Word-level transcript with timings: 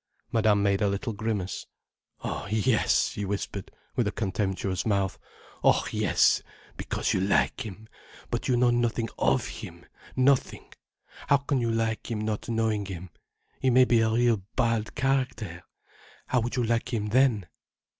Madame 0.31 0.63
made 0.63 0.81
a 0.81 0.87
little 0.87 1.13
grimace. 1.13 1.67
"Oh 2.23 2.47
yes!" 2.49 3.09
she 3.09 3.23
whispered, 3.23 3.69
with 3.95 4.07
a 4.07 4.11
contemptuous 4.11 4.83
mouth. 4.83 5.19
"Oh 5.63 5.85
yes!—because 5.91 7.13
you 7.13 7.21
like 7.21 7.67
him! 7.67 7.87
But 8.31 8.47
you 8.47 8.57
know 8.57 8.71
nothing 8.71 9.09
of 9.19 9.47
him—nothing. 9.47 10.73
How 11.27 11.37
can 11.37 11.61
you 11.61 11.69
like 11.69 12.09
him, 12.09 12.19
not 12.21 12.49
knowing 12.49 12.87
him? 12.87 13.11
He 13.59 13.69
may 13.69 13.85
be 13.85 13.99
a 13.99 14.09
real 14.09 14.41
bad 14.55 14.95
character. 14.95 15.61
How 16.25 16.39
would 16.39 16.55
you 16.55 16.63
like 16.63 16.91
him 16.91 17.09
then?" 17.09 17.45